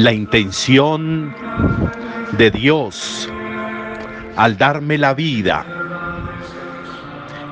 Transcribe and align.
la 0.00 0.12
intención 0.14 1.34
de 2.32 2.50
Dios 2.50 3.28
al 4.36 4.56
darme 4.56 4.96
la 4.98 5.14
vida 5.14 5.64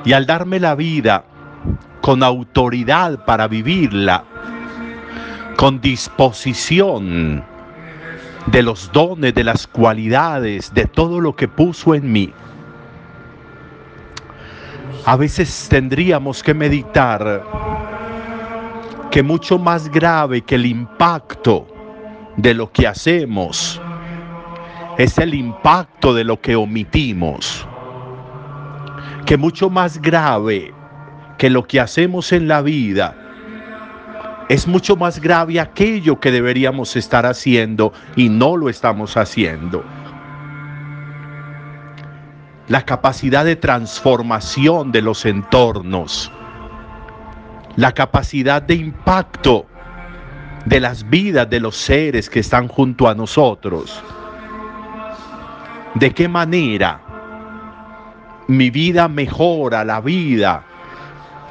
y 0.05 0.13
al 0.13 0.25
darme 0.25 0.59
la 0.59 0.75
vida 0.75 1.23
con 2.01 2.23
autoridad 2.23 3.25
para 3.25 3.47
vivirla, 3.47 4.23
con 5.55 5.79
disposición 5.81 7.43
de 8.47 8.63
los 8.63 8.91
dones, 8.91 9.33
de 9.35 9.43
las 9.43 9.67
cualidades, 9.67 10.73
de 10.73 10.85
todo 10.85 11.19
lo 11.19 11.35
que 11.35 11.47
puso 11.47 11.93
en 11.93 12.11
mí. 12.11 12.33
A 15.05 15.15
veces 15.15 15.67
tendríamos 15.69 16.41
que 16.41 16.53
meditar 16.53 17.43
que 19.11 19.23
mucho 19.23 19.57
más 19.57 19.89
grave 19.89 20.41
que 20.41 20.55
el 20.55 20.65
impacto 20.65 21.67
de 22.37 22.53
lo 22.53 22.71
que 22.71 22.87
hacemos, 22.87 23.81
es 24.99 25.17
el 25.17 25.33
impacto 25.33 26.13
de 26.13 26.25
lo 26.25 26.41
que 26.41 26.57
omitimos, 26.57 27.65
que 29.25 29.37
mucho 29.37 29.69
más 29.69 30.01
grave 30.01 30.73
que 31.37 31.49
lo 31.49 31.65
que 31.65 31.79
hacemos 31.79 32.33
en 32.33 32.49
la 32.49 32.61
vida, 32.61 33.15
es 34.49 34.67
mucho 34.67 34.97
más 34.97 35.21
grave 35.21 35.61
aquello 35.61 36.19
que 36.19 36.31
deberíamos 36.31 36.97
estar 36.97 37.25
haciendo 37.25 37.93
y 38.17 38.27
no 38.27 38.57
lo 38.57 38.67
estamos 38.67 39.15
haciendo. 39.15 39.85
La 42.67 42.83
capacidad 42.83 43.45
de 43.45 43.55
transformación 43.55 44.91
de 44.91 45.01
los 45.01 45.25
entornos, 45.25 46.29
la 47.77 47.93
capacidad 47.93 48.61
de 48.61 48.75
impacto 48.75 49.65
de 50.65 50.81
las 50.81 51.09
vidas 51.09 51.49
de 51.49 51.61
los 51.61 51.77
seres 51.77 52.29
que 52.29 52.41
están 52.41 52.67
junto 52.67 53.07
a 53.07 53.15
nosotros. 53.15 54.03
¿De 55.95 56.11
qué 56.13 56.27
manera 56.27 57.01
mi 58.47 58.69
vida 58.69 59.07
mejora 59.07 59.83
la 59.83 60.01
vida 60.01 60.63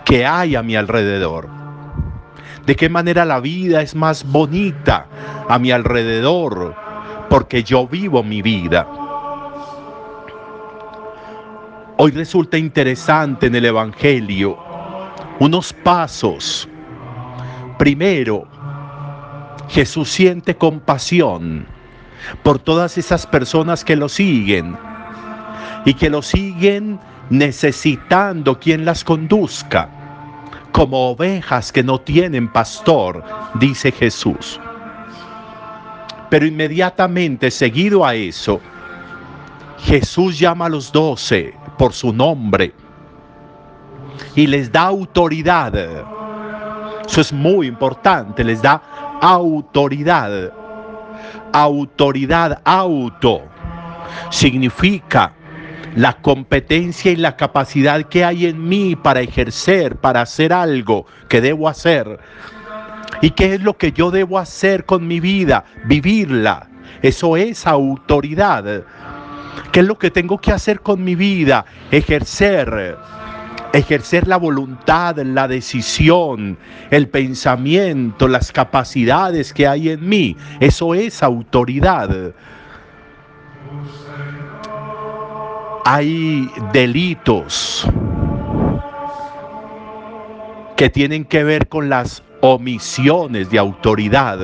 que 0.05 0.25
hay 0.27 0.55
a 0.55 0.62
mi 0.62 0.77
alrededor? 0.77 1.48
¿De 2.64 2.77
qué 2.77 2.89
manera 2.89 3.25
la 3.25 3.41
vida 3.41 3.83
es 3.83 3.94
más 3.94 4.25
bonita 4.25 5.06
a 5.48 5.59
mi 5.59 5.70
alrededor? 5.70 6.75
Porque 7.28 7.64
yo 7.64 7.89
vivo 7.89 8.22
mi 8.22 8.41
vida. 8.42 8.86
Hoy 11.97 12.12
resulta 12.12 12.56
interesante 12.56 13.47
en 13.47 13.56
el 13.56 13.64
Evangelio 13.64 14.56
unos 15.41 15.72
pasos. 15.72 16.69
Primero, 17.77 18.47
Jesús 19.69 20.09
siente 20.09 20.56
compasión 20.56 21.66
por 22.43 22.59
todas 22.59 22.99
esas 22.99 23.27
personas 23.27 23.84
que 23.84 23.97
lo 23.97 24.09
siguen 24.09 24.77
y 25.84 25.95
que 25.95 26.11
lo 26.11 26.23
siguen 26.23 26.99
necesitando 27.31 28.59
quien 28.59 28.84
las 28.84 29.05
conduzca, 29.05 29.89
como 30.73 31.11
ovejas 31.11 31.73
que 31.73 31.83
no 31.83 32.01
tienen 32.01 32.49
pastor, 32.49 33.25
dice 33.55 33.93
Jesús. 33.93 34.61
Pero 36.31 36.47
inmediatamente 36.47 37.51
seguido 37.51 38.05
a 38.05 38.15
eso, 38.15 38.61
Jesús 39.78 40.39
llama 40.39 40.67
a 40.67 40.69
los 40.69 40.93
doce 40.93 41.55
por 41.78 41.93
su 41.93 42.12
nombre 42.12 42.75
y 44.34 44.47
les 44.47 44.71
da 44.71 44.83
autoridad. 44.83 45.73
Eso 47.07 47.21
es 47.21 47.33
muy 47.33 47.67
importante, 47.67 48.45
les 48.45 48.61
da 48.61 48.83
autoridad. 49.21 50.53
Autoridad, 51.53 52.60
auto, 52.64 53.42
significa 54.31 55.32
la 55.97 56.14
competencia 56.14 57.10
y 57.10 57.16
la 57.16 57.36
capacidad 57.36 58.03
que 58.04 58.25
hay 58.25 58.47
en 58.47 58.69
mí 58.69 58.94
para 58.97 59.20
ejercer, 59.20 59.97
para 59.97 60.20
hacer 60.22 60.53
algo 60.53 61.06
que 61.28 61.41
debo 61.41 61.69
hacer. 61.69 62.20
¿Y 63.20 63.31
qué 63.31 63.54
es 63.54 63.62
lo 63.62 63.76
que 63.76 63.92
yo 63.92 64.10
debo 64.10 64.38
hacer 64.38 64.84
con 64.84 65.06
mi 65.06 65.19
vida? 65.20 65.64
Vivirla. 65.86 66.69
Eso 67.03 67.36
es 67.36 67.66
autoridad. 67.66 68.84
¿Qué 69.72 69.80
es 69.80 69.86
lo 69.86 69.98
que 69.98 70.10
tengo 70.10 70.38
que 70.38 70.53
hacer 70.53 70.80
con 70.80 71.03
mi 71.03 71.15
vida? 71.15 71.65
Ejercer 71.91 72.97
ejercer 73.73 74.27
la 74.27 74.37
voluntad, 74.37 75.17
la 75.19 75.49
decisión, 75.49 76.59
el 76.91 77.09
pensamiento, 77.09 78.29
las 78.29 78.53
capacidades 78.53 79.53
que 79.53 79.67
hay 79.67 79.91
en 79.91 80.09
mí. 80.09 80.37
Eso 80.61 80.95
es 80.95 81.23
autoridad. 81.23 82.33
Hay 85.84 86.51
delitos 86.73 87.87
que 90.77 90.91
tienen 90.91 91.25
que 91.25 91.45
ver 91.45 91.69
con 91.69 91.89
las 91.89 92.23
omisiones 92.41 93.51
de 93.51 93.59
autoridad. 93.59 94.39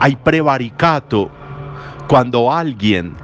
Hay 0.00 0.16
prevaricato 0.16 1.30
cuando 2.08 2.52
alguien 2.52 3.14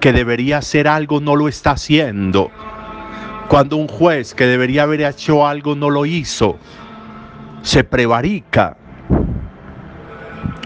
que 0.00 0.12
debería 0.12 0.58
hacer 0.58 0.88
algo 0.88 1.20
no 1.20 1.36
lo 1.36 1.48
está 1.48 1.72
haciendo 1.72 2.50
cuando 3.52 3.76
un 3.76 3.86
juez 3.86 4.32
que 4.32 4.46
debería 4.46 4.84
haber 4.84 5.02
hecho 5.02 5.46
algo 5.46 5.74
no 5.74 5.90
lo 5.90 6.06
hizo, 6.06 6.56
se 7.60 7.84
prevarica. 7.84 8.78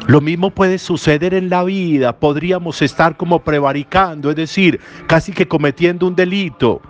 Lo 0.06 0.20
mismo 0.20 0.50
puede 0.50 0.78
suceder 0.78 1.34
en 1.34 1.50
la 1.50 1.64
vida, 1.64 2.16
podríamos 2.16 2.80
estar 2.82 3.16
como 3.16 3.40
prevaricando, 3.40 4.30
es 4.30 4.36
decir, 4.36 4.78
casi 5.08 5.32
que 5.32 5.48
cometiendo 5.48 6.06
un 6.06 6.14
delito, 6.14 6.80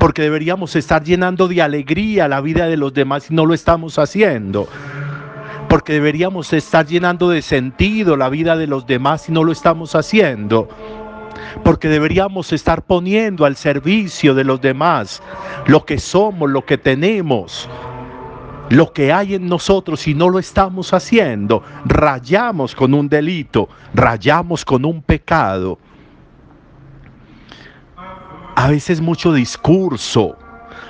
porque 0.00 0.22
deberíamos 0.22 0.74
estar 0.74 1.04
llenando 1.04 1.46
de 1.46 1.62
alegría 1.62 2.26
la 2.26 2.40
vida 2.40 2.66
de 2.66 2.76
los 2.76 2.92
demás 2.92 3.30
y 3.30 3.34
no 3.34 3.46
lo 3.46 3.54
estamos 3.54 4.00
haciendo, 4.00 4.66
porque 5.68 5.92
deberíamos 5.92 6.52
estar 6.52 6.84
llenando 6.84 7.30
de 7.30 7.42
sentido 7.42 8.16
la 8.16 8.28
vida 8.28 8.56
de 8.56 8.66
los 8.66 8.88
demás 8.88 9.28
y 9.28 9.32
no 9.32 9.44
lo 9.44 9.52
estamos 9.52 9.94
haciendo 9.94 10.68
porque 11.62 11.88
deberíamos 11.88 12.52
estar 12.52 12.82
poniendo 12.82 13.44
al 13.44 13.56
servicio 13.56 14.34
de 14.34 14.44
los 14.44 14.60
demás 14.60 15.22
lo 15.66 15.84
que 15.84 15.98
somos, 15.98 16.50
lo 16.50 16.64
que 16.64 16.78
tenemos, 16.78 17.68
lo 18.70 18.92
que 18.92 19.12
hay 19.12 19.34
en 19.34 19.46
nosotros 19.46 20.06
y 20.08 20.14
no 20.14 20.28
lo 20.28 20.38
estamos 20.38 20.92
haciendo. 20.92 21.62
Rayamos 21.84 22.74
con 22.74 22.94
un 22.94 23.08
delito, 23.08 23.68
rayamos 23.94 24.64
con 24.64 24.84
un 24.84 25.02
pecado. 25.02 25.78
A 28.54 28.68
veces 28.68 29.00
mucho 29.00 29.32
discurso 29.32 30.36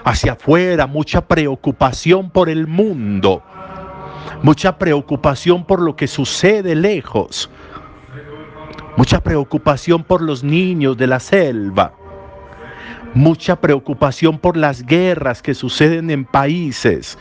hacia 0.05 0.33
afuera, 0.33 0.87
mucha 0.87 1.21
preocupación 1.21 2.31
por 2.31 2.49
el 2.49 2.67
mundo, 2.67 3.43
mucha 4.43 4.77
preocupación 4.79 5.65
por 5.65 5.81
lo 5.81 5.95
que 5.95 6.09
sucede 6.09 6.75
lejos 6.75 7.49
mucha 9.03 9.21
preocupación 9.21 10.05
por 10.05 10.23
los 10.23 10.45
niños 10.45 10.97
de 10.97 11.09
la 11.09 11.19
selva, 11.19 11.93
mucha 13.15 13.57
preocupación 13.57 14.39
por 14.39 14.57
las 14.57 14.87
guerras 14.87 15.43
que 15.43 15.55
suceden 15.55 16.09
en 16.09 16.25
países. 16.25 17.19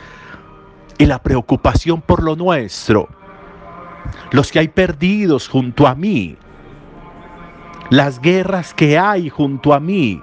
Y 0.99 1.07
la 1.07 1.23
preocupación 1.23 1.99
por 1.99 2.21
lo 2.21 2.35
nuestro, 2.35 3.09
los 4.29 4.51
que 4.51 4.59
hay 4.59 4.67
perdidos 4.67 5.47
junto 5.49 5.87
a 5.87 5.95
mí, 5.95 6.37
las 7.89 8.21
guerras 8.21 8.75
que 8.75 8.99
hay 8.99 9.29
junto 9.29 9.73
a 9.73 9.79
mí, 9.79 10.21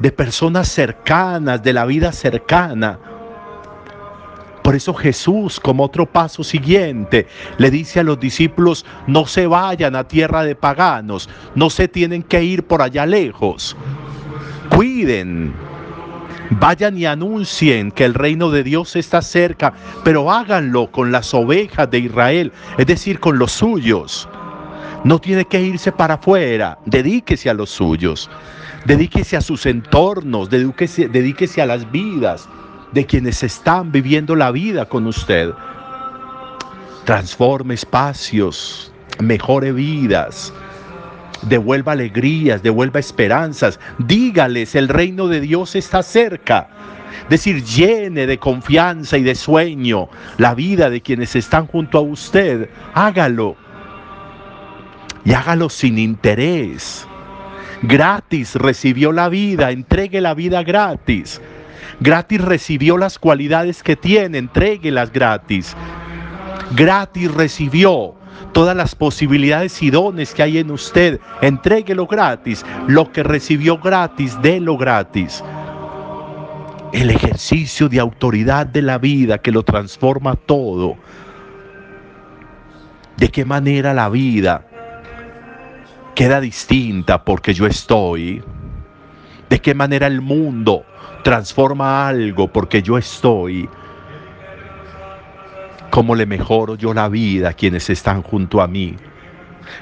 de 0.00 0.10
personas 0.10 0.66
cercanas, 0.66 1.62
de 1.62 1.72
la 1.72 1.84
vida 1.84 2.10
cercana, 2.10 2.98
por 4.70 4.76
eso 4.76 4.94
Jesús, 4.94 5.58
como 5.58 5.82
otro 5.82 6.06
paso 6.06 6.44
siguiente, 6.44 7.26
le 7.58 7.72
dice 7.72 7.98
a 7.98 8.04
los 8.04 8.20
discípulos, 8.20 8.86
no 9.08 9.26
se 9.26 9.48
vayan 9.48 9.96
a 9.96 10.06
tierra 10.06 10.44
de 10.44 10.54
paganos, 10.54 11.28
no 11.56 11.70
se 11.70 11.88
tienen 11.88 12.22
que 12.22 12.44
ir 12.44 12.62
por 12.62 12.80
allá 12.80 13.04
lejos. 13.04 13.76
Cuiden, 14.68 15.52
Vayan 16.50 16.96
y 16.96 17.04
anuncien 17.04 17.90
que 17.90 18.04
el 18.04 18.14
reino 18.14 18.52
de 18.52 18.62
Dios 18.62 18.94
está 18.94 19.22
cerca, 19.22 19.74
pero 20.04 20.30
háganlo 20.30 20.92
con 20.92 21.10
las 21.10 21.34
ovejas 21.34 21.90
de 21.90 21.98
Israel, 21.98 22.52
es 22.78 22.86
decir, 22.86 23.18
con 23.18 23.40
los 23.40 23.50
suyos. 23.50 24.28
No 25.02 25.18
tiene 25.18 25.46
que 25.46 25.60
irse 25.60 25.90
para 25.90 26.14
afuera, 26.14 26.78
dedíquese 26.86 27.50
a 27.50 27.54
los 27.54 27.70
suyos, 27.70 28.30
dedíquese 28.84 29.36
a 29.36 29.40
sus 29.40 29.66
entornos, 29.66 30.48
dedíquese, 30.48 31.08
dedíquese 31.08 31.60
a 31.60 31.66
las 31.66 31.90
vidas 31.90 32.48
de 32.92 33.06
quienes 33.06 33.42
están 33.42 33.92
viviendo 33.92 34.34
la 34.34 34.50
vida 34.50 34.86
con 34.86 35.06
usted. 35.06 35.52
Transforme 37.04 37.74
espacios, 37.74 38.92
mejore 39.20 39.72
vidas, 39.72 40.52
devuelva 41.42 41.92
alegrías, 41.92 42.62
devuelva 42.62 43.00
esperanzas. 43.00 43.80
Dígales, 43.98 44.74
el 44.74 44.88
reino 44.88 45.28
de 45.28 45.40
Dios 45.40 45.76
está 45.76 46.02
cerca. 46.02 46.68
Decir, 47.28 47.62
llene 47.64 48.26
de 48.26 48.38
confianza 48.38 49.16
y 49.16 49.22
de 49.22 49.34
sueño 49.34 50.08
la 50.38 50.54
vida 50.54 50.90
de 50.90 51.00
quienes 51.00 51.36
están 51.36 51.66
junto 51.66 51.98
a 51.98 52.00
usted. 52.00 52.68
Hágalo. 52.94 53.56
Y 55.24 55.32
hágalo 55.32 55.68
sin 55.68 55.98
interés. 55.98 57.06
Gratis 57.82 58.56
recibió 58.56 59.12
la 59.12 59.28
vida, 59.28 59.70
entregue 59.70 60.20
la 60.20 60.34
vida 60.34 60.62
gratis. 60.62 61.40
Gratis 62.00 62.40
recibió 62.40 62.96
las 62.96 63.18
cualidades 63.18 63.82
que 63.82 63.96
tiene, 63.96 64.38
entreguelas 64.38 65.12
gratis. 65.12 65.76
Gratis 66.76 67.32
recibió 67.32 68.14
todas 68.52 68.76
las 68.76 68.94
posibilidades 68.94 69.82
y 69.82 69.90
dones 69.90 70.34
que 70.34 70.42
hay 70.42 70.58
en 70.58 70.70
usted. 70.70 71.20
Entréguelo 71.40 72.06
gratis. 72.06 72.64
Lo 72.86 73.10
que 73.12 73.22
recibió 73.22 73.78
gratis, 73.78 74.40
délo 74.42 74.76
gratis. 74.76 75.42
El 76.92 77.10
ejercicio 77.10 77.88
de 77.88 78.00
autoridad 78.00 78.66
de 78.66 78.82
la 78.82 78.98
vida 78.98 79.38
que 79.38 79.52
lo 79.52 79.62
transforma 79.62 80.34
todo. 80.34 80.96
¿De 83.16 83.28
qué 83.28 83.44
manera 83.44 83.94
la 83.94 84.08
vida 84.08 84.66
queda 86.14 86.40
distinta 86.40 87.24
porque 87.24 87.54
yo 87.54 87.66
estoy? 87.66 88.42
¿De 89.50 89.60
qué 89.60 89.74
manera 89.74 90.06
el 90.06 90.22
mundo 90.22 90.86
transforma 91.22 92.08
algo 92.08 92.48
porque 92.50 92.82
yo 92.82 92.96
estoy? 92.96 93.68
cómo 95.90 96.14
le 96.14 96.24
mejoro 96.24 96.76
yo 96.76 96.94
la 96.94 97.08
vida 97.08 97.50
a 97.50 97.52
quienes 97.52 97.90
están 97.90 98.22
junto 98.22 98.62
a 98.62 98.68
mí, 98.68 98.96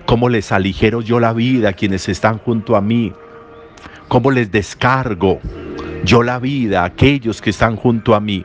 cómo 0.07 0.29
les 0.29 0.51
aligero 0.53 1.03
yo 1.03 1.21
la 1.21 1.33
vida 1.33 1.69
a 1.69 1.73
quienes 1.75 2.09
están 2.09 2.39
junto 2.39 2.77
a 2.77 2.81
mí, 2.81 3.13
cómo 4.09 4.31
les 4.31 4.51
descargo 4.51 5.39
yo 6.05 6.23
la 6.23 6.39
vida 6.39 6.83
a 6.83 6.87
aquellos 6.87 7.41
que 7.41 7.51
están 7.51 7.77
junto 7.77 8.15
a 8.15 8.21
mí, 8.21 8.45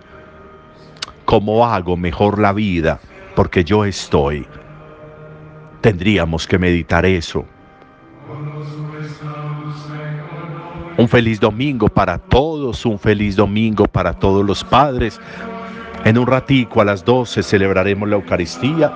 cómo 1.25 1.66
hago 1.66 1.96
mejor 1.96 2.38
la 2.38 2.52
vida 2.52 3.00
porque 3.36 3.64
yo 3.64 3.86
estoy. 3.86 4.46
Tendríamos 5.81 6.48
que 6.48 6.60
meditar 6.60 7.06
eso. 7.06 7.46
Un 11.03 11.09
feliz 11.09 11.38
domingo 11.38 11.89
para 11.89 12.17
todos, 12.17 12.85
un 12.85 12.97
feliz 12.97 13.35
domingo 13.35 13.88
para 13.88 14.13
todos 14.13 14.45
los 14.45 14.63
padres, 14.63 15.19
en 16.05 16.17
un 16.17 16.25
ratico 16.25 16.79
a 16.79 16.85
las 16.85 17.03
12 17.03 17.44
celebraremos 17.44 18.07
la 18.07 18.15
Eucaristía. 18.15 18.89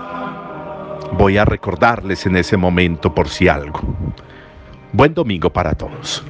Voy 1.18 1.38
a 1.38 1.44
recordarles 1.44 2.26
en 2.26 2.38
ese 2.38 2.56
momento 2.56 3.14
por 3.14 3.28
si 3.28 3.50
algo. 3.50 3.82
Buen 4.94 5.14
domingo 5.14 5.50
para 5.50 5.74
todos. 5.74 6.24